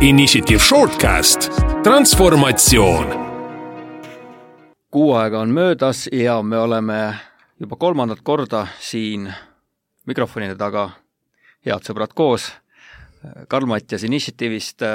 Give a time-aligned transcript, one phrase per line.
[0.00, 1.50] Initiative Shortcast,
[1.82, 3.06] transformatsioon.
[4.90, 7.14] kuu aega on möödas ja me oleme
[7.60, 9.26] juba kolmandat korda siin
[10.06, 10.90] mikrofonide taga,
[11.66, 12.46] head sõbrad koos.
[13.48, 14.86] Karl-Mattias Initiative'ist,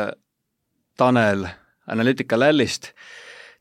[0.97, 1.47] Tanel
[1.88, 2.93] Analytica Lallist,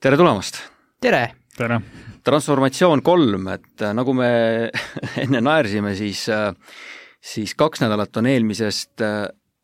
[0.01, 0.63] tere tulemast!
[1.01, 1.35] tere!
[1.57, 1.81] tere!
[2.23, 4.31] transformatsioon kolm, et nagu me
[5.27, 6.23] enne naersime, siis,
[7.19, 9.03] siis kaks nädalat on eelmisest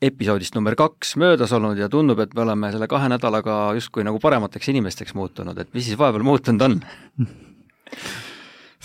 [0.03, 4.21] episoodist number kaks möödas olnud ja tundub, et me oleme selle kahe nädalaga justkui nagu
[4.23, 6.79] paremateks inimesteks muutunud, et mis siis vahepeal muutunud on?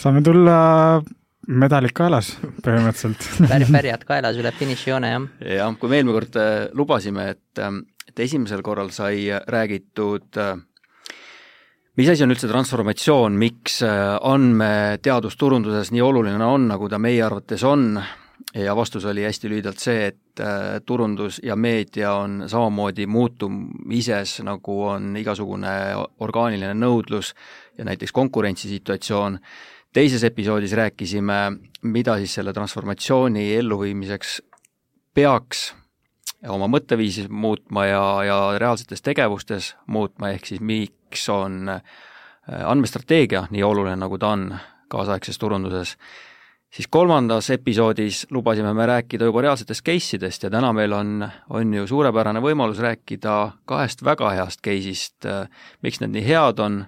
[0.03, 0.57] saame tulla
[1.47, 5.23] medalid kaelas põhimõtteliselt Pär, pärjad kaelas üle finišijoone, jah.
[5.59, 7.71] jah, kui me eelmine kord äh, lubasime, et, äh,
[8.09, 10.55] et esimesel korral sai räägitud äh,
[11.99, 18.01] mis asi on üldse transformatsioon, miks andmeteadusturunduses nii oluline on, nagu ta meie arvates on,
[18.55, 24.79] ja vastus oli hästi lühidalt see, et äh, turundus ja meedia on samamoodi muutumises, nagu
[24.87, 25.73] on igasugune
[26.19, 27.33] orgaaniline nõudlus
[27.77, 29.39] ja näiteks konkurentsisituatsioon.
[29.93, 31.51] teises episoodis rääkisime,
[31.81, 34.41] mida siis selle transformatsiooni elluviimiseks
[35.13, 35.73] peaks
[36.49, 41.81] oma mõtteviisis muutma ja, ja reaalsetes tegevustes muutma, ehk siis miks on äh,
[42.65, 44.53] andmestrateegia nii oluline, nagu ta on
[44.93, 45.97] kaasaegses turunduses
[46.73, 51.73] siis kolmandas episoodis lubasime me rääkida juba reaalsetest case idest ja täna meil on, on
[51.73, 53.35] ju suurepärane võimalus rääkida
[53.69, 55.27] kahest väga heast case'ist,
[55.81, 56.83] miks need nii head on,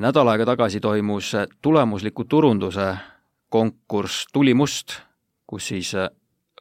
[0.00, 1.32] nädal aega tagasi toimus
[1.62, 2.94] tulemusliku turunduse
[3.48, 4.98] konkurss Tuli must,
[5.46, 5.94] kus siis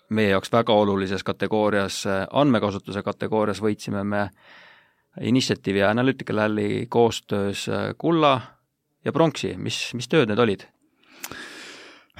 [0.09, 4.29] meie jaoks väga olulises kategoorias, andmekasutuse kategoorias võitsime me
[5.21, 7.65] Initiative'i ja Analytical Alley koostöös
[7.97, 8.39] kulla
[9.05, 10.67] ja pronksi, mis, mis tööd need olid?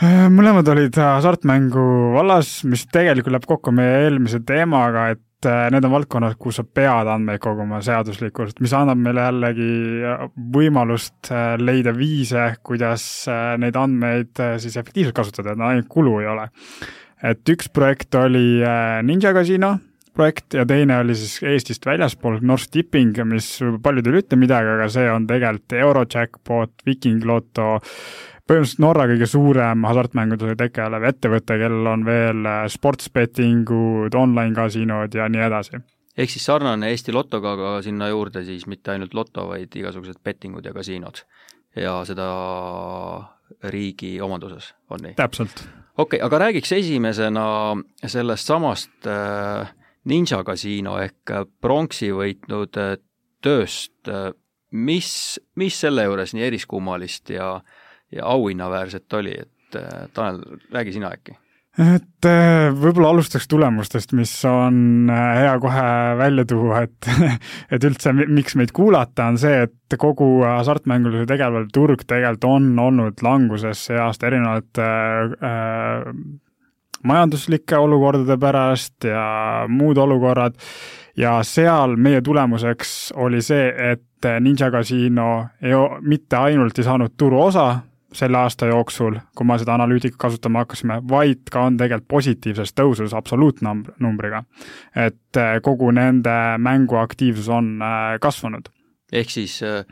[0.04, 1.84] Äh, mõlemad olid hasartmängu
[2.18, 6.66] vallas, mis tegelikult läheb kokku meie eelmise teemaga, et äh, need on valdkonnad, kus sa
[6.68, 9.70] pead andmeid koguma seaduslikult, mis annab meile jällegi
[10.04, 11.32] äh, võimalust
[11.64, 13.08] leida viise, kuidas
[13.62, 16.50] neid andmeid siis efektiivselt kasutada, et ainult kulu ei ole.
[17.24, 18.60] et üks projekt oli
[19.08, 19.78] Ninja Casino
[20.16, 23.48] projekt ja teine oli siis Eestist väljaspool North Tipping, mis
[23.84, 27.80] paljudele ei ütle midagi, aga see on tegelikult Eurojackpot, Viking Loto,
[28.46, 35.46] põhimõtteliselt Norra kõige suurem hasartmängudega tegelev ettevõte, kellel on veel äh, sportsbettingud, online-kasiinod ja nii
[35.48, 35.82] edasi.
[36.18, 40.66] ehk siis sarnane Eesti Lotoga, aga sinna juurde siis mitte ainult loto, vaid igasugused bettingud
[40.66, 41.24] ja kasiinod.
[41.76, 42.28] ja seda
[43.64, 45.16] riigi omanduses, on nii?
[45.16, 45.66] täpselt.
[45.98, 47.48] okei okay,, aga räägiks esimesena
[48.06, 49.74] sellest samast äh,
[50.06, 52.98] Ninja kasiino ehk pronksi võitnud äh,
[53.42, 54.10] tööst,
[54.72, 60.96] mis, mis selle juures nii eriskummalist ja äh, ja auhinnaväärset oli, et äh, Tanel, räägi
[60.96, 61.38] sina äkki.
[61.76, 65.88] Et äh, võib-olla alustaks tulemustest, mis on äh, hea kohe
[66.22, 67.10] välja tuua, et,
[67.76, 73.20] et üldse, miks meid kuulata, on see, et kogu hasartmängulise tegelev turg tegelikult on olnud
[73.26, 76.08] languses see aasta erinevate äh,
[77.04, 80.56] majanduslike olukordade pärast ja muud olukorrad.
[81.18, 87.68] Ja seal meie tulemuseks oli see, et Ninja Casino ei, mitte ainult ei saanud turuosa,
[88.16, 93.16] selle aasta jooksul, kui me seda analüütikat kasutama hakkasime, vaid ka on tegelikult positiivses tõusus
[93.18, 94.44] absoluutnumbriga.
[94.96, 98.70] et äh, kogu nende mänguaktiivsus on äh, kasvanud.
[99.12, 99.86] ehk siis äh,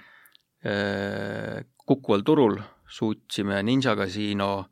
[0.66, 4.66] äh, kukkuval turul suutsime Ninja Casino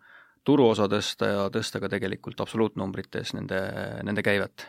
[0.44, 3.60] turuosa tõsta ja tõsta ka tegelikult absoluutnumbrites nende,
[4.04, 4.68] nende käivet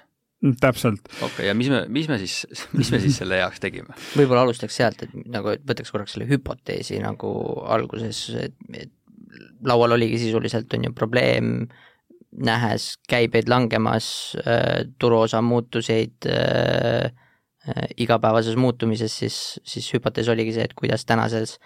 [0.60, 1.04] täpselt.
[1.20, 2.42] okei okay,, ja mis me, mis me siis,
[2.78, 3.94] mis me siis selle heaks tegime?
[4.18, 7.30] võib-olla alustaks sealt, et nagu võtaks korraks selle hüpoteesi nagu
[7.70, 8.92] alguses, et, et
[9.66, 11.52] laual oligi sisuliselt on ju probleem,
[12.32, 14.06] nähes käibeid langemas
[14.40, 17.12] äh,, turuosa muutuseid äh,
[17.68, 21.58] äh, igapäevases muutumises, siis, siis hüpotees oligi see, et kuidas tänases,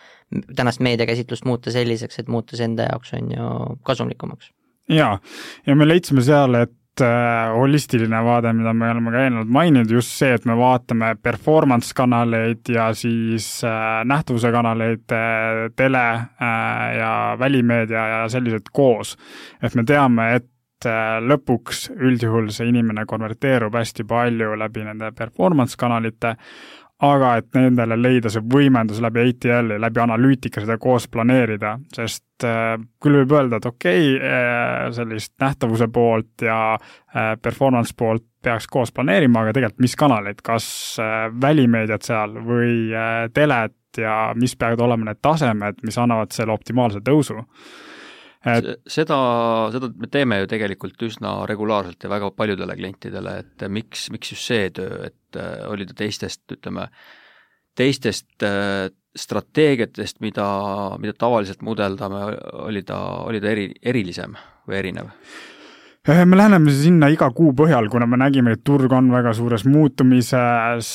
[0.57, 3.53] tänast meediakäsitlust muuta selliseks, et muuta see enda jaoks on ju
[3.87, 4.51] kasumlikumaks.
[4.91, 5.19] jaa,
[5.67, 10.33] ja me leidsime seal, et holistiline vaade, mida me oleme ka eelnevalt maininud, just see,
[10.37, 18.07] et me vaatame performance kanaleid ja siis äh, nähtavuse kanaleid äh,, tele äh, ja välimeedia
[18.15, 19.17] ja sellised koos.
[19.63, 25.77] et me teame, et äh, lõpuks üldjuhul see inimene konverteerub hästi palju läbi nende performance
[25.77, 26.37] kanalite,
[27.05, 32.77] aga et nendele leida see võimendus läbi ATL-i, läbi analüütika seda koos planeerida, sest äh,
[33.03, 38.69] küll võib öelda, et okei okay, äh,, sellist nähtavuse poolt ja äh, performance poolt peaks
[38.71, 40.69] koos planeerima, aga tegelikult mis kanaleid, kas
[41.43, 42.95] välimeediat seal või
[43.35, 47.43] telet ja mis peavad olema need tasemed, mis annavad selle optimaalse tõusu.
[48.47, 49.17] Et seda,
[49.75, 54.47] seda me teeme ju tegelikult üsna regulaarselt ja väga paljudele klientidele, et miks, miks just
[54.47, 56.89] see töö, et äh, oli ta teistest, ütleme,
[57.77, 60.47] teistest äh, strateegiatest, mida,
[61.01, 62.25] mida tavaliselt mudeldame,
[62.67, 64.37] oli ta, oli ta eri, erilisem
[64.69, 65.13] või erinev?
[66.07, 69.67] Äh, me läheneme sinna iga kuu põhjal, kuna me nägime, et turg on väga suures
[69.69, 70.93] muutumises,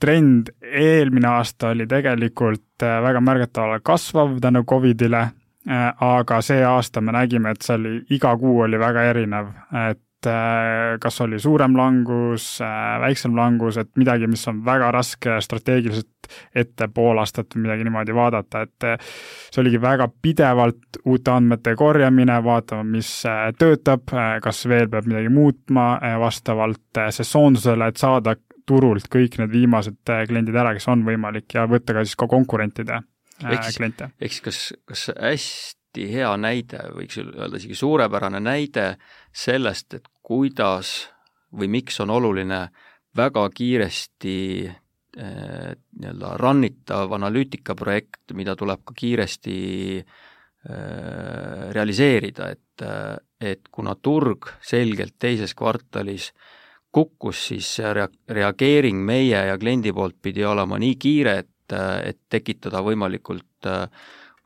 [0.00, 5.28] trend eelmine aasta oli tegelikult väga märgatavalt kasvav tänu Covidile
[5.66, 9.50] aga see aasta me nägime, et see oli, iga kuu oli väga erinev,
[9.90, 10.00] et
[11.00, 16.08] kas oli suurem langus, äh, väiksem langus, et midagi, mis on väga raske strateegiliselt
[16.54, 18.86] ette pool aastat või midagi niimoodi vaadata, et
[19.50, 23.10] see oligi väga pidevalt uute andmete korjamine, vaatama, mis
[23.58, 24.12] töötab,
[24.44, 25.88] kas veel peab midagi muutma
[26.22, 28.36] vastavalt sesoonsusele, et saada
[28.70, 33.00] turult kõik need viimased kliendid ära, kes on võimalik ja võtta ka siis ka konkurentide
[33.40, 34.10] siis, kliente.
[34.20, 38.86] ehk siis kas, kas hästi hea näide, võiks öelda isegi suurepärane näide
[39.32, 41.08] sellest, et kuidas
[41.56, 42.60] või miks on oluline
[43.16, 44.36] väga kiiresti
[44.66, 49.58] eh, nii-öelda run itav analüütikaprojekt, mida tuleb ka kiiresti
[49.98, 50.04] eh,
[51.74, 52.86] realiseerida, et,
[53.40, 56.30] et kuna turg selgelt teises kvartalis
[56.90, 62.82] kukkus, siis rea-, reageering meie ja kliendi poolt pidi olema nii kiire, et et, tekitada
[62.84, 63.68] võimalikult,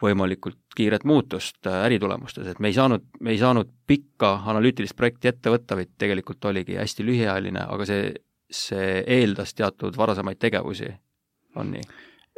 [0.03, 5.53] võimalikult kiiret muutust äritulemustes, et me ei saanud, me ei saanud pikka analüütilist projekti ette
[5.53, 8.11] võtta, vaid tegelikult oligi hästi lühiajaline, aga see,
[8.51, 10.91] see eeldas teatud varasemaid tegevusi,
[11.57, 11.87] on nii?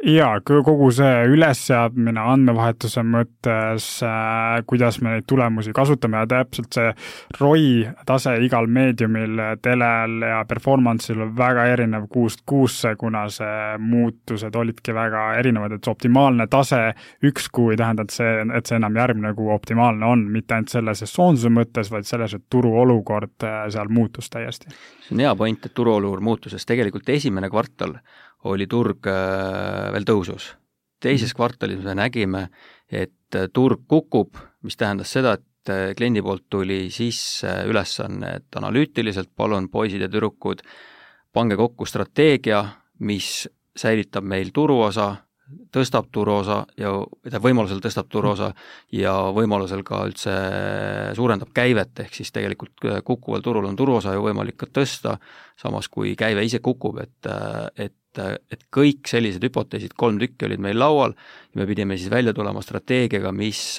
[0.05, 6.91] Jaa, kogu see ülesseadmine andmevahetuse mõttes äh,, kuidas me neid tulemusi kasutame ja täpselt see
[7.39, 7.71] ROI
[8.05, 14.93] tase igal meediumil, telel ja performance'il on väga erinev kuust kuusse, kuna see muutused olidki
[14.93, 16.83] väga erinevad, et see optimaalne tase
[17.25, 20.75] üks kuu ei tähenda, et see, et see enam järgmine kuu optimaalne on, mitte ainult
[20.77, 24.69] selle sesoonsuse mõttes, vaid selles, et turuolukord äh, seal muutus täiesti.
[25.07, 27.97] see on hea point, et turuolukord muutus, sest tegelikult esimene kvartal
[28.43, 30.53] oli turg äh, veel tõusus.
[30.99, 31.37] teises mhm.
[31.37, 32.47] kvartalis me nägime,
[32.89, 38.55] et äh, turg kukub, mis tähendas seda, et äh, kliendi poolt tuli sisse ülesanne, et
[38.55, 40.61] analüütiliselt palun, poisid ja tüdrukud,
[41.33, 42.63] pange kokku strateegia,
[42.99, 43.47] mis
[43.77, 45.15] säilitab meil turuosa,
[45.71, 46.91] tõstab turuosa ja,
[47.23, 48.49] tähendab võimalusel tõstab turuosa
[48.91, 50.33] ja võimalusel ka üldse
[51.15, 55.17] suurendab käivet, ehk siis tegelikult kukkuval turul on turuosa ju võimalik ka tõsta,
[55.59, 57.31] samas kui käive ise kukub, et,
[57.77, 62.11] et et, et kõik sellised hüpoteesid, kolm tükki olid meil laual ja me pidime siis
[62.13, 63.77] välja tulema strateegiaga, mis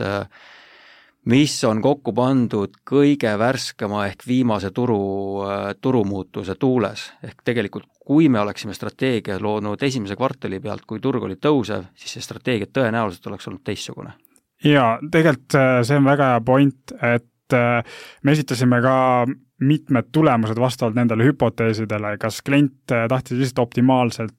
[1.29, 5.45] mis on kokku pandud kõige värskema ehk viimase turu,
[5.81, 7.11] turumuutuse tuules.
[7.23, 12.17] ehk tegelikult kui me oleksime strateegia loonud esimese kvartali pealt, kui turg oli tõusev, siis
[12.17, 14.15] see strateegia tõenäoliselt oleks olnud teistsugune.
[14.65, 18.95] jaa, tegelikult äh, see on väga hea point, et äh, me esitasime ka
[19.61, 24.38] mitmed tulemused vastavalt nendele hüpoteesidele, kas klient tahtis lihtsalt optimaalselt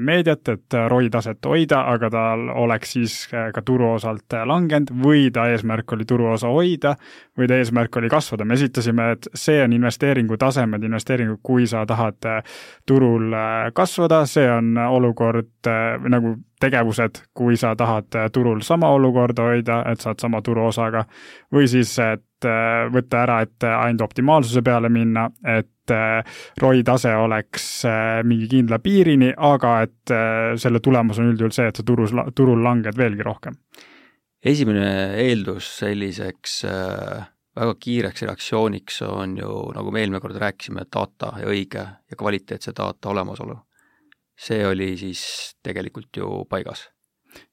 [0.00, 5.46] meediat, et äh, ROI taset hoida, aga tal oleks siis ka turuosalt langenud või ta
[5.52, 6.94] eesmärk oli turuosa hoida
[7.38, 11.84] või ta eesmärk oli kasvada, me esitasime, et see on investeeringu tasemed, investeeringud, kui sa
[11.86, 12.28] tahad
[12.86, 13.34] turul
[13.74, 15.70] kasvada, see on olukord
[16.08, 21.04] nagu tegevused, kui sa tahad turul sama olukorda hoida, et saad sama turuosaga,
[21.52, 25.75] või siis, et Äh, võtta ära, et ainult optimaalsuse peale minna, et äh,
[26.62, 30.14] ROI tase oleks äh, mingi kindla piirini, aga et
[30.60, 33.56] selle tulemus on üldjuhul see, et sa turus, turul langed veelgi rohkem.
[34.46, 36.60] esimene eeldus selliseks
[37.56, 42.72] väga kiireks reaktsiooniks on ju, nagu me eelmine kord rääkisime, data ja õige ja kvaliteetse
[42.76, 43.56] data olemasolu.
[44.36, 46.86] see oli siis tegelikult ju paigas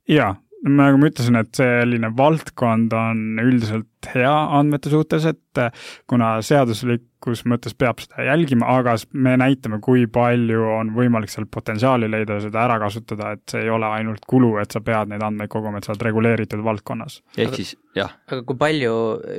[0.10, 5.72] jaa, nagu ma ütlesin, et selline valdkond on üldiselt hea andmete suhtes, et eh,
[6.10, 12.10] kuna seaduslikus mõttes peab seda jälgima, aga me näitame, kui palju on võimalik seal potentsiaali
[12.12, 15.24] leida ja seda ära kasutada, et see ei ole ainult kulu, et sa pead neid
[15.26, 17.20] andmeid koguma, et sa oled reguleeritud valdkonnas.
[17.38, 18.16] ehk siis jah.
[18.32, 18.94] aga kui palju,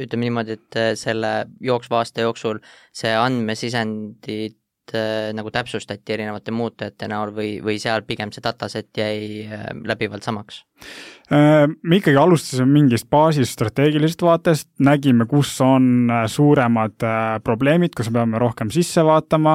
[0.06, 2.60] ütleme niimoodi, et eh, selle jooksva aasta jooksul
[2.94, 4.60] see andmesisendid
[4.92, 9.48] äh, nagu täpsustati erinevate muutujate näol või, või seal pigem see dataset jäi
[9.88, 10.64] läbivalt samaks?
[11.32, 17.06] Äh, me ikkagi alustasime mingist baasist strateegilisest vaatest, nägime, kus on suuremad
[17.44, 19.54] probleemid, kus me peame rohkem sisse vaatama,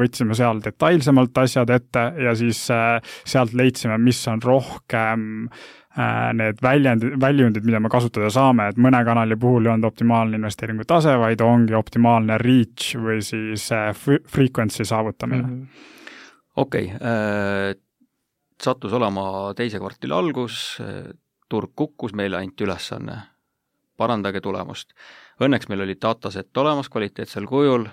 [0.00, 6.60] võtsime seal detailsemalt asjad ette ja siis sealt leidsime, mis on rohkem äh, Äh, need
[6.62, 11.16] väljend, väljundid, mida me kasutada saame, et mõne kanali puhul ei olnud optimaalne investeeringu tase,
[11.18, 13.88] vaid ongi optimaalne reach või siis äh,
[14.30, 15.42] frequency saavutamine.
[15.42, 15.88] Mm -hmm..
[16.62, 17.74] okei okay, äh,,
[18.62, 19.24] sattus olema
[19.56, 20.78] teise kvartali algus,
[21.50, 23.16] turg kukkus, meile anti ülesanne
[24.00, 24.94] parandage tulemust.
[25.42, 27.86] Õnneks meil oli dataset olemas kvaliteetsel kujul,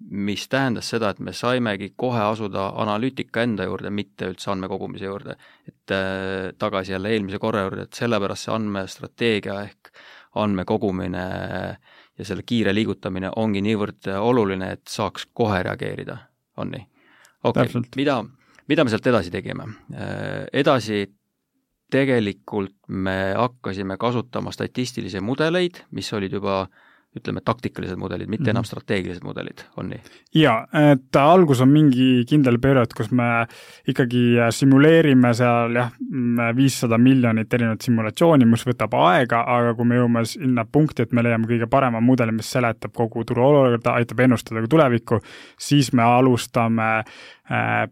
[0.00, 5.36] mis tähendas seda, et me saimegi kohe asuda analüütika enda juurde, mitte üldse andmekogumise juurde.
[5.68, 9.92] et äh, tagasi jälle eelmise korra juurde, et sellepärast see andmestrateegia ehk
[10.40, 11.24] andmekogumine
[12.18, 16.16] ja selle kiire liigutamine ongi niivõrd oluline, et saaks kohe reageerida,
[16.56, 16.86] on nii?
[17.44, 18.22] okei okay., mida,
[18.70, 19.66] mida me sealt edasi tegime?
[19.94, 21.04] Äh, edasi
[21.90, 26.86] tegelikult me hakkasime kasutama statistilisi mudeleid, mis olid juba äh,
[27.16, 28.50] ütleme, taktikalised mudelid, mitte mm -hmm.
[28.50, 30.00] enam strateegilised mudelid, on nii?
[30.34, 33.46] jaa, et algus on mingi kindel periood, kus me
[33.88, 35.90] ikkagi simuleerime seal jah,
[36.56, 41.22] viissada miljonit erinevat simulatsiooni, mis võtab aega, aga kui me jõuame sinna punkti, et me
[41.22, 45.20] leiame kõige parema mudeli, mis seletab kogu turu olukorda, aitab ennustada ka tulevikku,
[45.58, 47.04] siis me alustame
[47.39, 47.39] Äh,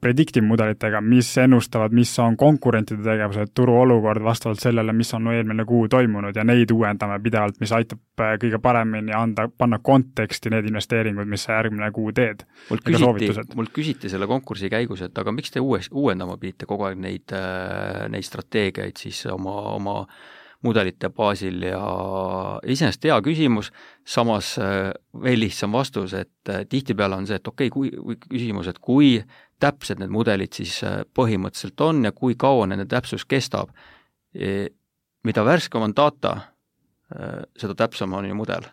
[0.00, 5.88] predictive mudelitega, mis ennustavad, mis on konkurentide tegevused, turuolukord vastavalt sellele, mis on eelmine kuu
[5.91, 11.27] toimunud ja neid uuendame pidevalt, mis aitab äh, kõige paremini anda, panna konteksti need investeeringud,
[11.27, 12.47] mis sa järgmine kuu teed.
[12.71, 16.87] mult küsiti, mult küsiti selle konkursi käigus, et aga miks te uues, uuendama pidite kogu
[16.87, 20.00] aeg neid, äh, neid strateegiaid siis oma, oma
[20.67, 21.81] mudelite baasil ja
[22.67, 23.69] iseenesest hea küsimus,
[24.03, 29.21] samas veel lihtsam vastus, et tihtipeale on see, et okei okay,, kui, küsimus, et kui
[29.61, 33.73] täpsed need mudelid siis äh, põhimõtteliselt on ja kui kaua nende täpsus kestab.
[34.35, 34.69] E,
[35.27, 36.35] mida värskem on data,
[37.15, 38.69] äh, seda täpsem on ju mudel.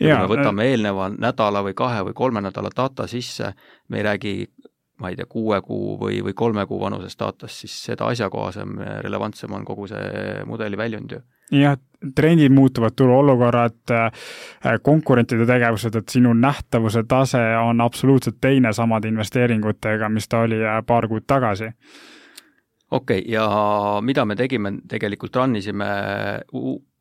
[0.00, 3.52] ja kui me võtame äh, eelneva nädala või kahe või kolme nädala data sisse,
[3.88, 4.34] me ei räägi
[5.00, 9.52] ma ei tea, kuue kuu või, või kolme kuu vanusest datast, siis seda asjakohasem, relevantsem
[9.52, 11.20] on kogu see mudeli väljund ju.
[11.52, 11.76] Jah,
[12.14, 14.10] trendid muutuvad, turuolukorrad, äh,
[14.82, 20.80] konkurentide tegevused, et sinu nähtavuse tase on absoluutselt teine samade investeeringutega, mis ta oli äh,
[20.86, 21.70] paar kuud tagasi.
[22.90, 23.46] okei okay,, ja
[24.00, 25.86] mida me tegime, tegelikult run isime,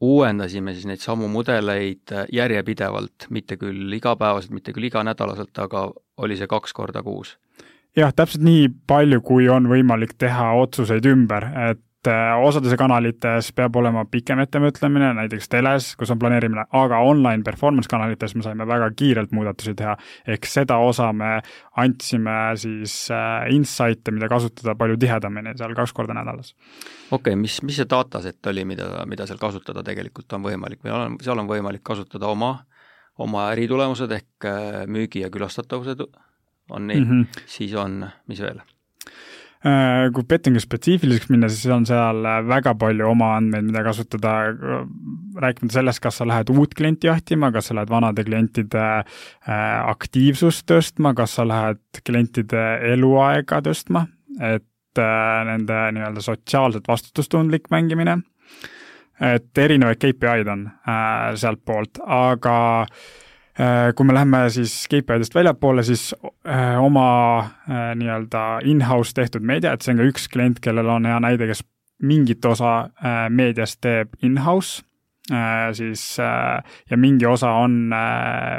[0.02, 6.38] uuendasime siis neid samu mudeleid äh, järjepidevalt, mitte küll igapäevaselt, mitte küll iganädalaselt, aga oli
[6.38, 7.38] see kaks korda kuus
[7.98, 13.78] jah, täpselt nii palju, kui on võimalik teha otsuseid ümber, et äh, osades kanalites peab
[13.80, 18.92] olema pikem ettemõtlemine, näiteks teles, kus on planeerimine, aga online performance kanalites me saime väga
[19.00, 19.96] kiirelt muudatusi teha,
[20.36, 21.38] ehk seda osa me
[21.82, 26.54] andsime siis äh, insight'e, mida kasutada palju tihedamini, seal kaks korda nädalas.
[27.12, 30.96] okei okay,, mis, mis see dataset oli, mida, mida seal kasutada tegelikult on võimalik või
[30.96, 32.58] on, seal on võimalik kasutada oma,
[33.24, 36.04] oma äritulemused ehk äh, müügi ja külastatavused
[36.70, 37.44] on nii mm, -hmm.
[37.46, 38.62] siis on, mis veel?
[39.66, 44.34] Äh, kui bettingu spetsiifiliseks minna, siis on seal äh, väga palju oma andmeid, mida kasutada,
[45.42, 49.08] rääkimata sellest, kas sa lähed uut klienti jahtima, kas sa lähed vanade klientide äh,
[49.90, 54.06] aktiivsust tõstma, kas sa lähed klientide eluaega tõstma,
[54.54, 58.20] et nende nii-öelda sotsiaalselt vastutustundlik mängimine,
[59.20, 60.70] et erinevaid KPI-d on
[61.42, 63.25] sealtpoolt, aga äh, Äh,
[63.96, 66.10] kui me läheme siis KPI-dest väljapoole, siis
[66.48, 67.08] äh, oma
[67.40, 71.48] äh, nii-öelda in-house tehtud meedia, et see on ka üks klient, kellel on hea näide,
[71.48, 71.64] kes
[72.04, 72.90] mingit osa
[73.32, 74.84] meediast teeb in-house,
[75.74, 77.78] siis ja mingi osa on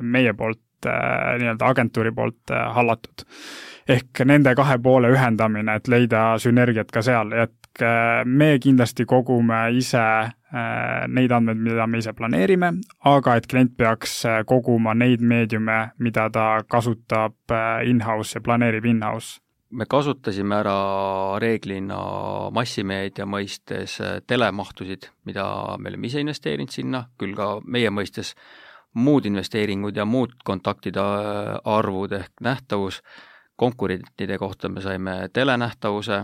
[0.00, 3.26] meie poolt nii-öelda agentuuri poolt hallatud.
[3.88, 7.84] ehk nende kahe poole ühendamine, et leida sünergiat ka seal, et
[8.24, 10.32] me kindlasti kogume ise Äh,
[11.08, 12.72] neid andmeid, mida me ise planeerime,
[13.10, 18.86] aga et klient peaks äh, koguma neid meediume, mida ta kasutab äh, in-house ja planeerib
[18.86, 19.40] in-house
[19.76, 20.76] me kasutasime ära
[21.42, 21.96] reeglina
[22.54, 23.96] massimeedia mõistes
[24.30, 25.46] telemahtusid, mida
[25.82, 28.34] me oleme ise investeerinud sinna, küll ka meie mõistes
[28.96, 33.02] muud investeeringud ja muud kontaktide arvud ehk nähtavus,
[33.56, 36.22] konkurentide kohta me saime telenähtavuse,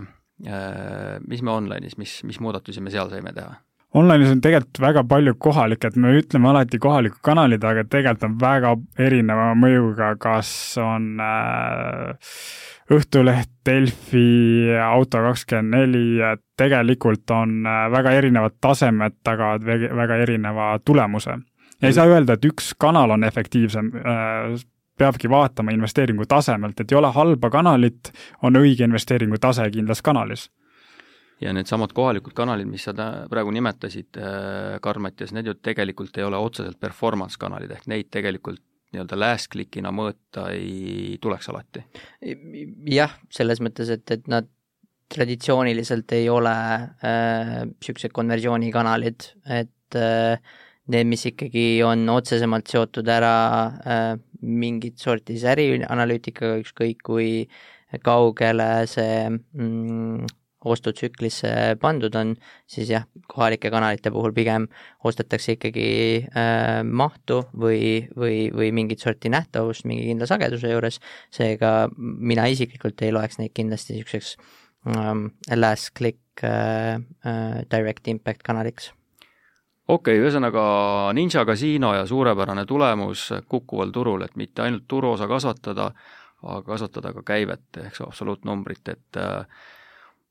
[1.27, 3.59] mis me online'is, mis, mis muudatusi me seal saime teha?
[3.93, 8.37] Online'is on tegelikult väga palju kohalikke, et me ütleme alati kohalikud kanalid, aga tegelikult on
[8.41, 8.71] väga
[9.05, 10.49] erineva mõjuga, kas
[10.81, 12.31] on äh,
[12.93, 19.63] Õhtuleht, Delfi, Auto24, et tegelikult on äh, väga erinevad tasemed tagavad
[20.01, 21.37] väga erineva tulemuse.
[21.81, 24.57] ja ei saa öelda, et üks kanal on efektiivsem äh,,
[24.97, 28.09] peabki vaatama investeeringu tasemelt, et ei ole halba kanalit,
[28.41, 30.49] on õige investeeringu tase kindlas kanalis
[31.43, 32.93] ja needsamad kohalikud kanalid, mis sa
[33.29, 38.61] praegu nimetasid, äh, Karl-Mattias, need ju tegelikult ei ole otseselt performance kanalid, ehk neid tegelikult
[38.93, 41.85] nii-öelda last click'ina mõõta ei tuleks alati?
[42.93, 44.49] jah, selles mõttes, et, et nad
[45.13, 46.53] traditsiooniliselt ei ole
[47.03, 49.25] niisugused äh, konversioonikanalid,
[49.59, 50.53] et äh,
[50.93, 53.35] need, mis ikkagi on otsesemalt seotud ära
[53.67, 54.07] äh,
[54.41, 57.29] mingit sorti ärianalüütikaga, ükskõik kui
[58.03, 60.25] kaugele see mm,
[60.63, 62.33] ostutsüklisse pandud on,
[62.69, 64.67] siis jah, kohalike kanalite puhul pigem
[65.03, 65.87] ostetakse ikkagi
[66.29, 70.99] äh, mahtu või, või, või mingit sorti nähtavust mingi kindla sageduse juures,
[71.33, 74.35] seega mina isiklikult ei loeks neid kindlasti niisuguseks
[74.85, 78.91] um, last click uh, uh, direct impact kanaliks.
[79.83, 80.63] Okei okay,, ühesõnaga
[81.11, 85.89] Ninja Casino ja suurepärane tulemus kukkuval turul, et mitte ainult turuosa kasvatada,
[86.43, 89.65] aga kasvatada ka käivet, ehk see absoluutnumbrit, et äh,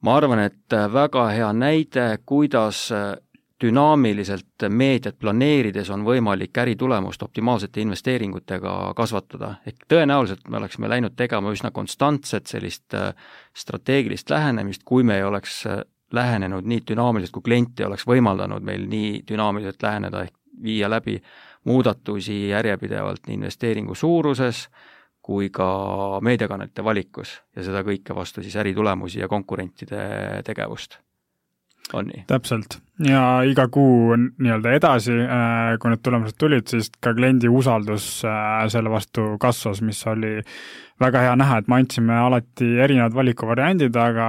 [0.02, 2.90] ma arvan, et väga hea näide, kuidas
[3.62, 9.54] dünaamiliselt meediat planeerides on võimalik äritulemust optimaalsete investeeringutega kasvatada.
[9.66, 13.14] ehk tõenäoliselt me oleksime läinud tegema üsna konstantset sellist äh,
[13.54, 15.82] strateegilist lähenemist, kui me ei oleks äh,
[16.12, 21.22] lähenenud nii dünaamiliselt, kui klient ei oleks võimaldanud meil nii dünaamiliselt läheneda, ehk viia läbi
[21.64, 24.68] muudatusi järjepidevalt nii investeeringu suuruses
[25.22, 25.68] kui ka
[26.24, 30.02] meediakanalite valikus ja seda kõike vastu siis äritulemusi ja konkurentide
[30.46, 30.98] tegevust.
[31.92, 32.22] On nii?
[32.30, 32.78] täpselt.
[33.02, 38.62] Ja iga kuu nii-öelda edasi, äh, kui need tulemused tulid, siis ka kliendi usaldus äh,
[38.72, 40.36] selle vastu kasvas, mis oli
[41.02, 44.26] väga hea näha, et me andsime alati erinevad valikuvariandid, aga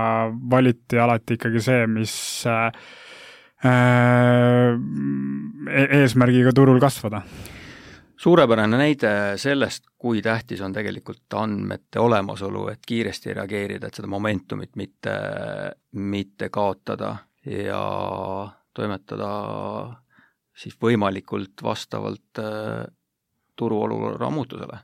[0.49, 2.15] valiti alati ikkagi see, mis
[2.49, 2.67] äh,
[5.69, 7.21] e-, eesmärgiga turul kasvada
[8.23, 9.11] suurepärane näide
[9.41, 15.15] sellest, kui tähtis on tegelikult andmete olemasolu, et kiiresti reageerida, et seda momentumit mitte,
[15.99, 17.15] mitte kaotada
[17.45, 17.81] ja
[18.73, 19.31] toimetada
[20.55, 22.85] siis võimalikult vastavalt äh,
[23.59, 24.79] turuolukorra muutusele.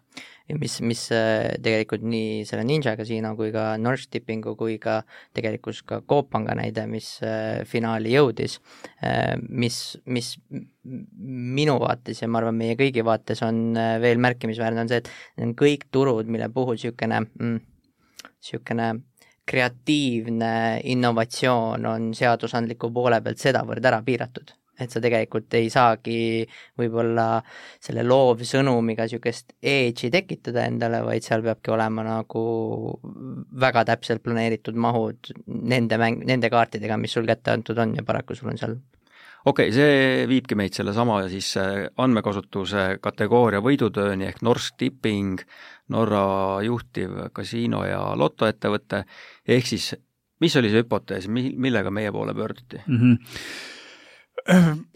[0.57, 4.99] Mis, mis äh, tegelikult nii selle Ninja Casino kui ka Nordshippingu kui ka
[5.37, 8.59] tegelikult ka Coop Panga näide, mis äh, finaali jõudis,
[9.49, 10.31] mis, mis
[10.83, 15.51] minu vaates ja ma arvan, meie kõigi vaates on veel märkimisväärne, on see, et need
[15.51, 17.59] on kõik turud, mille puhul niisugune mm,
[18.39, 18.89] niisugune
[19.49, 26.19] kreatiivne innovatsioon on seadusandliku poole pealt sedavõrd ära piiratud, et sa tegelikult ei saagi
[26.79, 27.41] võib-olla
[27.83, 32.43] selle loovsõnumiga niisugust edge'i tekitada endale, vaid seal peabki olema nagu
[33.59, 38.37] väga täpselt planeeritud mahud nende mäng, nende kaartidega, mis sul kätte antud on ja paraku
[38.37, 38.79] sul on seal
[39.45, 45.41] okei okay,, see viibki meid sellesama siis äh, andmekasutuse kategooria võidutööni ehk Norsk Tipping,
[45.95, 49.05] Norra juhtiv kasiino- ja lotoettevõte,
[49.47, 49.93] ehk siis
[50.43, 52.97] mis oli see hüpotees, mi-, millega meie poole pöörduti mm?
[52.97, 53.35] -hmm.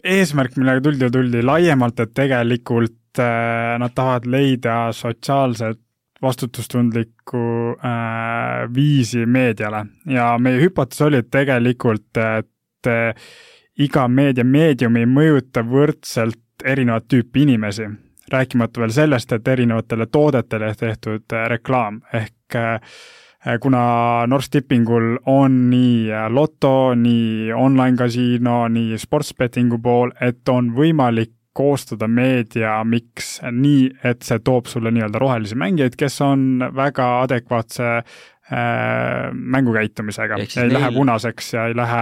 [0.04, 5.80] Eesmärk, millega tuldi, tuldi laiemalt, et tegelikult äh, nad tahavad leida sotsiaalset
[6.22, 7.40] vastutustundlikku
[7.84, 9.84] äh, viisi meediale.
[10.06, 13.26] Ja meie hüpotees oli, et tegelikult, et äh,
[13.78, 17.88] iga meedia meedium ei mõjuta võrdselt erinevat tüüpi inimesi,
[18.32, 22.96] rääkimata veel sellest, et erinevatele toodetele tehtud äh, reklaam, ehk äh,
[23.60, 32.80] kuna Norstipingul on nii loto, nii online-kasiino, nii sportsbettingu pool, et on võimalik koostada meedia
[32.82, 37.90] miks nii, et see toob sulle nii-öelda rohelisi mängijaid, kes on väga adekvaatse
[38.52, 40.72] Äh, mängukäitumisega, ei neil...
[40.76, 42.00] lähe punaseks ja ei lähe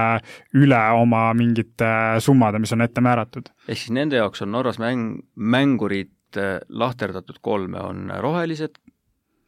[0.59, 1.87] üle oma mingite
[2.19, 3.47] summade, mis on ette määratud.
[3.63, 8.75] ehk siis nende jaoks on Norras mäng, mängurid äh, lahterdatud kolme, on rohelised,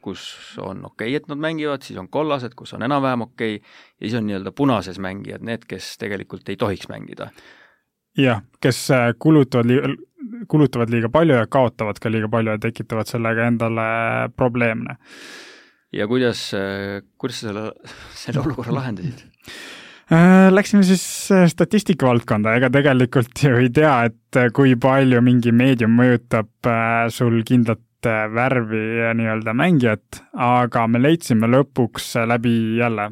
[0.06, 0.24] kus
[0.62, 4.08] on okei okay,, et nad mängivad, siis on kollased, kus on enam-vähem okei okay,, ja
[4.08, 7.32] siis on nii-öelda punases mängijad, need, kes tegelikult ei tohiks mängida.
[8.18, 9.96] jah, kes äh, kulutavad li-,
[10.52, 13.88] kulutavad liiga palju ja kaotavad ka liiga palju ja tekitavad sellega endale
[14.36, 15.00] probleeme
[15.96, 16.50] ja kuidas,
[17.18, 17.72] kuidas sa selle,
[18.20, 19.26] selle olukorra lahendasid?
[20.06, 25.18] Äh, läksime siis äh, statistika valdkonda, ega tegelikult ju ei tea, et äh, kui palju
[25.26, 26.70] mingi meedium mõjutab
[27.10, 28.82] sul kindlat värvi
[29.18, 33.10] nii-öelda mängijat, aga me leidsime lõpuks läbi jälle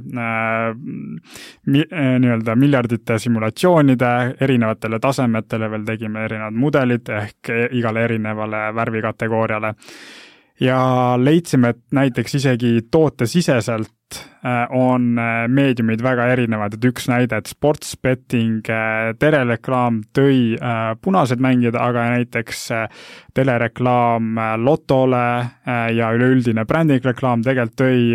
[1.65, 9.73] mi, nii-öelda miljardite simulatsioonide erinevatele tasemetele veel tegime erinevad mudelid ehk igale erinevale värvikategooriale
[10.61, 10.79] ja
[11.17, 17.49] leidsime, et näiteks isegi tootesiseselt äh, on äh, meediumid väga erinevad, et üks näide, et
[17.49, 20.53] sports betting äh, telereklaam tõi
[21.01, 22.67] punased mängijad, aga näiteks
[23.33, 25.25] telereklaam lotole
[25.95, 28.13] ja üleüldine brändingreklaam tegelikult tõi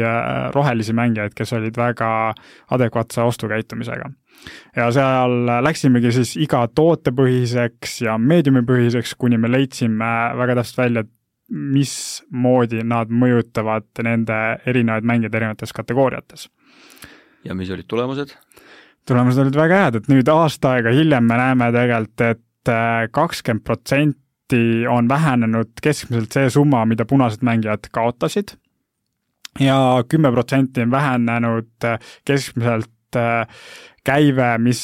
[0.55, 2.09] rohelisi mängijaid, kes olid väga
[2.75, 4.11] adekvaatse ostukäitumisega.
[4.77, 11.13] Ja seal läksimegi siis iga tootepõhiseks ja meediumipõhiseks, kuni me leidsime väga täpselt välja, et
[11.49, 14.37] mismoodi nad mõjutavad nende
[14.69, 16.49] erinevaid mängijaid erinevates kategooriates.
[17.45, 18.35] ja mis olid tulemused?
[19.09, 23.65] tulemused olid väga head, et nüüd aasta aega hiljem me näeme tegelikult, et äh, kakskümmend
[23.65, 28.57] protsenti on vähenenud keskmiselt see summa, mida punased mängijad kaotasid
[29.61, 32.93] ja kümme protsenti on vähenenud äh, keskmiselt
[34.05, 34.81] käive, mis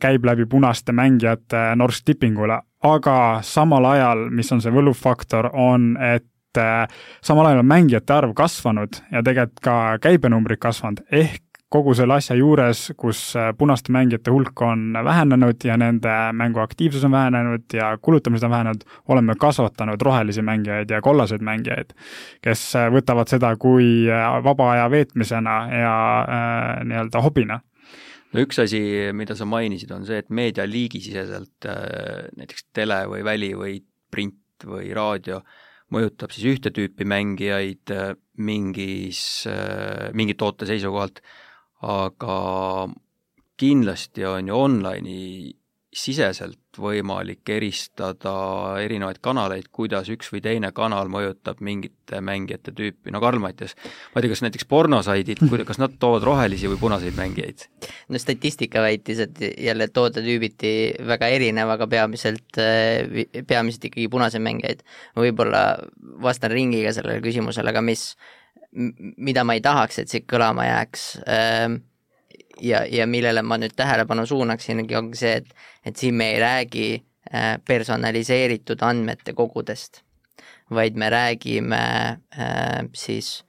[0.00, 3.16] käib läbi punaste mängijate Norsk Tippingule, aga
[3.46, 6.28] samal ajal, mis on see võlufaktor, on, et
[7.24, 11.40] samal ajal on mängijate arv kasvanud ja tegelikult ka käibenumbrid kasvanud, ehk
[11.72, 17.14] kogu selle asja juures, kus äh, punaste mängijate hulk on vähenenud ja nende mänguaktiivsus on
[17.16, 21.94] vähenenud ja kulutamised on vähenenud, oleme kasvatanud rohelisi mängijaid ja kollaseid mängijaid,
[22.44, 27.60] kes äh, võtavad seda kui äh, vaba aja veetmisena ja äh, nii-öelda hobina
[28.32, 28.80] no üks asi,
[29.16, 31.68] mida sa mainisid, on see, et meedialiigisiseselt
[32.38, 33.76] näiteks tele või väli või
[34.12, 35.42] print või raadio
[35.92, 37.92] mõjutab siis ühte tüüpi mängijaid
[38.40, 39.22] mingis,
[40.16, 41.20] mingi toote seisukohalt
[41.82, 42.36] aga
[43.58, 45.50] kindlasti on ju online'i
[45.92, 48.32] siseselt võimalik eristada
[48.80, 53.74] erinevaid kanaleid, kuidas üks või teine kanal mõjutab mingite mängijate tüüpi, no Karl Mattias,
[54.14, 57.66] ma ei tea, kas näiteks pornosaidid, kas nad toovad rohelisi või punaseid mängijaid?
[58.08, 60.74] no statistika väitis, et jälle toodetüübiti
[61.12, 64.84] väga erinev, aga peamiselt, peamiselt ikkagi punaseid mängijaid.
[65.20, 65.64] võib-olla
[66.24, 68.14] vastan ringiga sellele küsimusele, aga mis
[68.72, 71.82] mida ma ei tahaks, et siit kõlama jääks ähm,
[72.60, 75.54] ja, ja millele ma nüüd tähelepanu suunaksingi, ongi see, et,
[75.86, 76.88] et siin me ei räägi
[77.32, 80.02] äh, personaliseeritud andmete kogudest,
[80.70, 81.82] vaid me räägime
[82.38, 83.42] äh, siis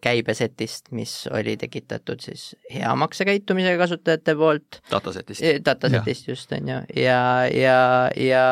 [0.00, 4.80] käibesetist, mis oli tekitatud siis hea maksekäitumisega kasutajate poolt.
[4.90, 5.42] datasetist.
[5.64, 8.44] datasetist just, on ju, ja, ja, ja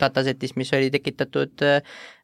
[0.00, 1.64] datasetist, mis oli tekitatud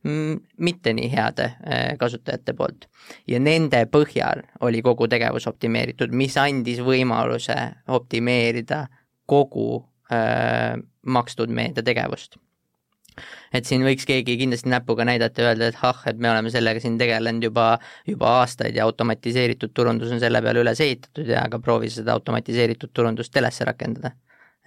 [0.03, 2.88] mm, mitte nii heade äh, kasutajate poolt.
[3.27, 7.57] ja nende põhjal oli kogu tegevus optimeeritud, mis andis võimaluse
[7.88, 8.87] optimeerida
[9.27, 9.71] kogu
[10.12, 12.37] äh, makstud meedia tegevust
[13.54, 16.83] et siin võiks keegi kindlasti näpuga näidata ja öelda, et ah, et me oleme sellega
[16.83, 17.68] siin tegelenud juba,
[18.09, 22.94] juba aastaid ja automatiseeritud turundus on selle peale üles ehitatud ja aga proovi seda automatiseeritud
[22.94, 24.14] turundust telesse rakendada.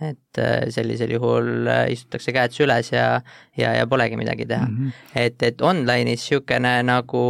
[0.02, 3.20] et äh, sellisel juhul äh, istutakse käed süles ja,
[3.54, 4.78] ja, ja polegi midagi teha mm.
[4.78, 5.20] -hmm.
[5.22, 7.22] et, et online'is niisugune nagu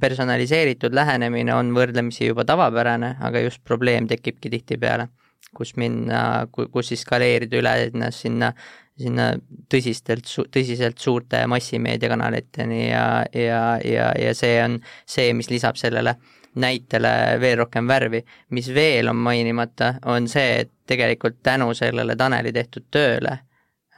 [0.00, 5.08] personaliseeritud lähenemine on võrdlemisi juba tavapärane, aga just probleem tekibki tihtipeale
[5.56, 8.52] kus minna, kus siis skaleerida üle ennast sinna
[8.96, 9.30] sinna
[9.72, 16.16] tõsistelt, tõsiselt suurte massimeediakanaliteni ja, ja, ja, ja see on see, mis lisab sellele
[16.56, 18.24] näitele veel rohkem värvi.
[18.50, 23.32] mis veel on mainimata, on see, et tegelikult tänu sellele Taneli tehtud tööle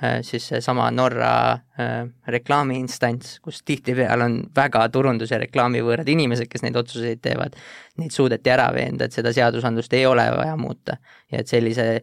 [0.02, 6.66] äh, siis seesama Norra äh, reklaamiinstants, kus tihtipeale on väga turundus- ja reklaamivõõrad inimesed, kes
[6.66, 7.54] neid otsuseid teevad,
[7.98, 10.98] neid suudeti ära veenda, et seda seadusandlust ei ole vaja muuta
[11.30, 12.02] ja et sellise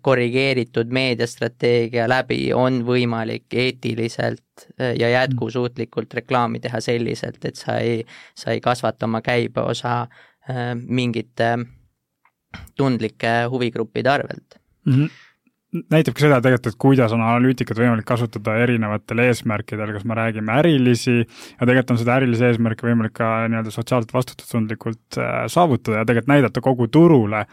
[0.00, 8.04] korrigeeritud meediastrateegia läbi on võimalik eetiliselt äh, ja jätkusuutlikult reklaami teha selliselt, et sa ei,
[8.34, 11.56] sa ei kasvata oma käibeosa äh, mingite
[12.76, 14.60] tundlike huvigruppide arvelt.
[14.86, 14.94] Mm.
[14.94, 15.22] -hmm
[15.90, 20.54] näitab ka seda tegelikult, et kuidas on analüütikat võimalik kasutada erinevatel eesmärkidel, kas me räägime
[20.62, 25.18] ärilisi ja tegelikult on seda ärilisi eesmärke võimalik ka nii-öelda sotsiaalselt vastutustundlikult
[25.52, 27.44] saavutada ja tegelikult näidata kogu turule,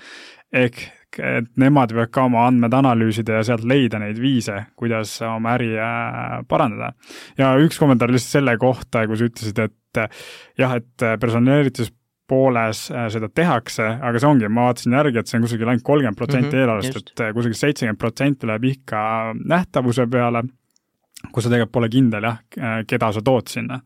[0.54, 0.86] ehk
[1.22, 5.74] et nemad võivad ka oma andmed analüüsida ja sealt leida neid viise, kuidas oma äri
[5.78, 6.94] äh, parandada.
[7.38, 10.24] ja üks kommentaar lihtsalt selle kohta, kui sa ütlesid, et äh,
[10.60, 11.94] jah, et äh, personeeritus
[12.30, 16.18] pooles seda tehakse, aga see ongi, ma vaatasin järgi, et see on kusagil ainult kolmkümmend
[16.18, 19.02] protsenti mhm, eelarvest, et kusagil seitsekümmend protsenti läheb ikka
[19.44, 20.46] nähtavuse peale
[21.32, 22.40] kus sa tegelikult pole kindel jah,
[22.88, 23.80] keda sa tood sinna,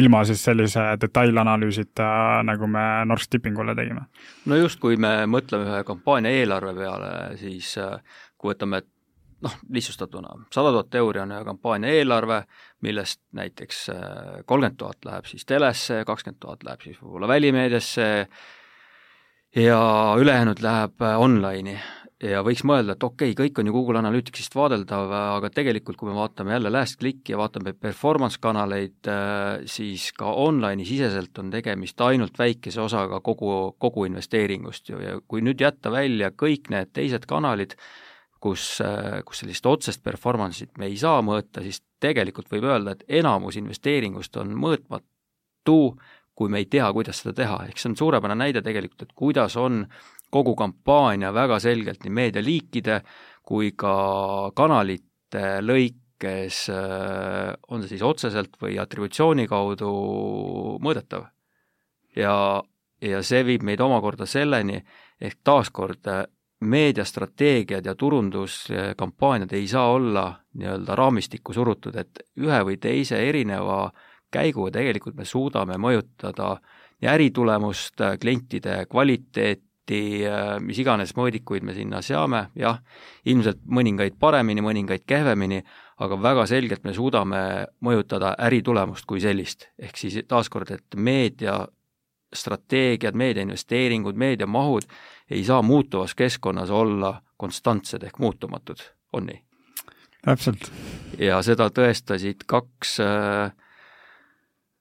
[0.00, 2.06] ilma siis sellise detailanalüüsita,
[2.46, 4.06] nagu me Norsk Tippingule tegime.
[4.50, 8.00] no just, kui me mõtleme ühe kampaania eelarve peale, siis äh,
[8.38, 8.82] kui võtame
[9.44, 12.42] noh, lihtsustatuna, sada tuhat euri on ühe kampaania eelarve,
[12.84, 14.00] millest näiteks äh,
[14.44, 18.10] kolmkümmend tuhat läheb siis telesse, kakskümmend tuhat läheb siis võib-olla välimeediasse
[19.56, 19.80] ja
[20.20, 21.78] ülejäänud läheb äh, online'i
[22.24, 26.10] ja võiks mõelda, et okei okay,, kõik on ju Google Analyticsist vaadeldav, aga tegelikult kui
[26.10, 29.08] me vaatame jälle last click'i ja vaatame performance kanaleid,
[29.70, 35.00] siis ka online'i siseselt on tegemist ainult väikese osaga kogu, kogu investeeringust ju.
[35.00, 37.76] Ja kui nüüd jätta välja kõik need teised kanalid,
[38.40, 38.66] kus,
[39.28, 44.36] kus sellist otsest performance'it me ei saa mõõta, siis tegelikult võib öelda, et enamus investeeringust
[44.40, 45.80] on mõõtmatu,
[46.40, 49.58] kui me ei tea, kuidas seda teha, ehk see on suurepärane näide tegelikult, et kuidas
[49.60, 49.82] on
[50.32, 53.00] kogu kampaania väga selgelt nii meedialiikide
[53.44, 53.92] kui ka
[54.56, 59.92] kanalite lõikes, äh, on see siis otseselt või atributsiooni kaudu
[60.80, 61.28] mõõdetav.
[62.16, 62.34] ja,
[63.04, 64.80] ja see viib meid omakorda selleni,
[65.20, 66.24] ehk taaskord äh,
[66.60, 70.24] meediastrateegiad ja turunduskampaaniad ei saa olla
[70.54, 73.90] nii-öelda raamistikku surutud, et ühe või teise erineva
[74.30, 76.54] käiguga tegelikult me suudame mõjutada
[77.00, 80.00] nii äritulemust, klientide kvaliteeti,
[80.62, 82.78] mis iganes mõõdikuid me sinna seame, jah,
[83.26, 85.62] ilmselt mõningaid paremini, mõningaid kehvemini,
[86.00, 87.42] aga väga selgelt me suudame
[87.84, 89.68] mõjutada äritulemust kui sellist.
[89.78, 91.66] ehk siis taaskord, et meedia
[92.32, 94.86] strateegiad, meediainvesteeringud, meediamahud
[95.30, 98.78] ei saa muutuvas keskkonnas olla konstantsed ehk muutumatud,
[99.12, 99.42] on nii?
[100.24, 100.70] täpselt.
[101.18, 103.52] ja seda tõestasid kaks äh,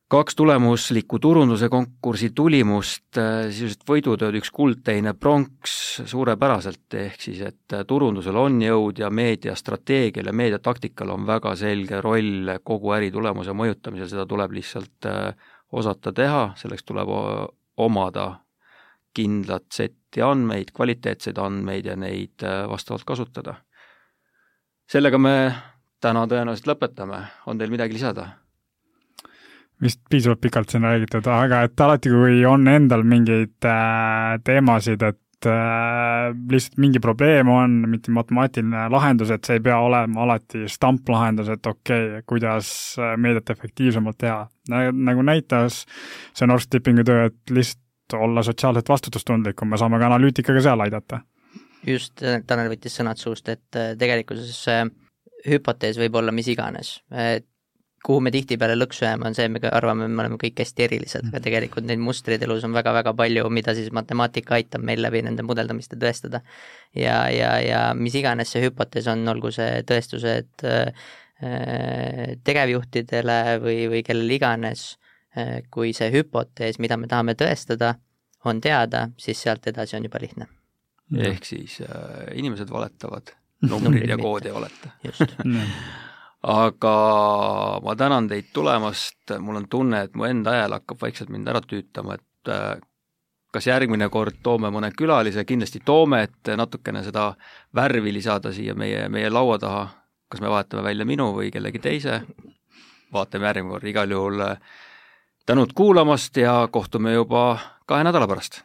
[0.10, 5.76] kaks tulemuslikku turunduse konkursi tulimust, äh, sisuliselt võidutööd, üks kuld, teine pronks,
[6.10, 12.02] suurepäraselt, ehk siis et äh, turundusel on jõud ja meediastrateegial ja meediataktikal on väga selge
[12.02, 15.10] roll kogu äritulemuse mõjutamisel, seda tuleb lihtsalt
[15.72, 17.14] osata teha, selleks tuleb
[17.78, 18.28] omada
[19.14, 23.60] kindlat setti andmeid, kvaliteetseid andmeid ja neid vastavalt kasutada
[24.90, 25.34] sellega me
[26.02, 28.39] täna tõenäoliselt lõpetame, on teil midagi lisada?
[29.84, 35.48] Vist piisavalt pikalt siin räägitud, aga et alati, kui on endal mingeid äh, teemasid, et
[35.48, 41.52] äh, lihtsalt mingi probleem on, mitte matemaatiline lahendus, et see ei pea olema alati stamplahendus,
[41.56, 44.48] et okei okay,, kuidas äh, meediat efektiivsemalt teha.
[44.92, 45.86] nagu näitas
[46.34, 51.24] see Nord Stippingu töö, et lihtsalt olla sotsiaalselt vastutustundlikum, me saame ka analüütikaga seal aidata
[51.88, 54.84] just, Tanel võttis sõnad suust, et äh, tegelikkuses see
[55.48, 57.48] hüpotees võib olla mis iganes, et
[58.06, 61.42] kuhu me tihtipeale lõksu jääme, on see, me arvame, me oleme kõik hästi erilised, aga
[61.44, 66.00] tegelikult neid mustreid elus on väga-väga palju, mida siis matemaatika aitab meil läbi nende mudeldamiste
[66.00, 66.42] tõestada.
[66.96, 71.10] ja, ja, ja mis iganes see hüpotees on, olgu see tõestused äh,
[72.44, 74.86] tegevjuhtidele või, või kellele iganes
[75.38, 77.96] äh,, kui see hüpotees, mida me tahame tõestada,
[78.48, 80.48] on teada, siis sealt edasi on juba lihtne
[81.18, 83.34] ehk siis äh, inimesed valetavad,
[83.72, 84.94] numbrid ja kood ei valeta.
[86.44, 86.94] aga
[87.84, 91.62] ma tänan teid tulemast, mul on tunne, et mu enda hääl hakkab vaikselt mind ära
[91.62, 92.78] tüütama, et äh,
[93.52, 97.34] kas järgmine kord toome mõne külalise, kindlasti toome, et natukene seda
[97.76, 99.84] värvi lisada siia meie, meie laua taha,
[100.30, 102.22] kas me vahetame välja minu või kellegi teise,
[103.14, 104.64] vaatame järgmine kord, igal juhul äh,
[105.46, 107.58] tänud kuulamast ja kohtume juba
[107.90, 108.64] kahe nädala pärast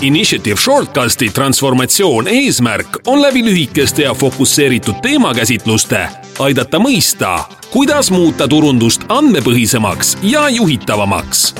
[0.00, 7.38] Initiative Shortcasti transformatsioon eesmärk on läbi lühikeste ja fokusseeritud teemakäsitluste aidata mõista,
[7.72, 11.54] kuidas muuta turundust andmepõhisemaks ja juhitavamaks.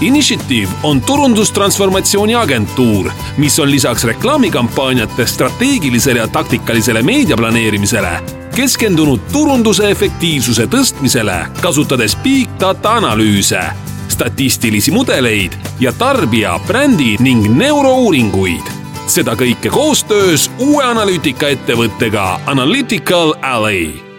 [0.00, 8.20] Initiative on turundustransformatsiooni agentuur, mis on lisaks reklaamikampaaniate strateegilisele ja taktikalisele meediaplaneerimisele
[8.54, 13.66] keskendunud turunduse efektiivsuse tõstmisele, kasutades big data analüüse
[14.20, 18.68] statistilisi mudeleid ja tarbija, brändi ning neurouuringuid.
[19.08, 24.09] seda kõike koostöös uue analüütikaettevõttega Analytical Alley